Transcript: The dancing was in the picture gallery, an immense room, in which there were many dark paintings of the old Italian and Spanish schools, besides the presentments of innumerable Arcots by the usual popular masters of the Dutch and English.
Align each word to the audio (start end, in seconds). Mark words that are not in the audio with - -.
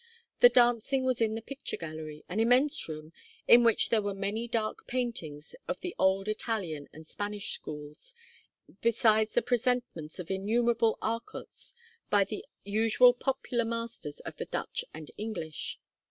The 0.39 0.49
dancing 0.49 1.03
was 1.05 1.21
in 1.21 1.35
the 1.35 1.43
picture 1.43 1.77
gallery, 1.77 2.23
an 2.27 2.39
immense 2.39 2.89
room, 2.89 3.13
in 3.47 3.63
which 3.63 3.89
there 3.89 4.01
were 4.01 4.15
many 4.15 4.47
dark 4.47 4.87
paintings 4.87 5.55
of 5.67 5.81
the 5.81 5.93
old 5.99 6.27
Italian 6.27 6.89
and 6.91 7.05
Spanish 7.05 7.51
schools, 7.51 8.15
besides 8.81 9.33
the 9.33 9.43
presentments 9.43 10.17
of 10.17 10.31
innumerable 10.31 10.97
Arcots 11.03 11.75
by 12.09 12.23
the 12.23 12.43
usual 12.63 13.13
popular 13.13 13.63
masters 13.63 14.19
of 14.21 14.37
the 14.37 14.45
Dutch 14.45 14.83
and 14.91 15.11
English. 15.19 15.77